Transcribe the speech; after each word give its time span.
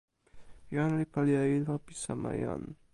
jan 0.75 0.91
li 0.99 1.05
pali 1.13 1.33
e 1.43 1.45
ilo 1.57 1.73
pi 1.85 1.93
sama 2.03 2.31
jan. 2.41 2.63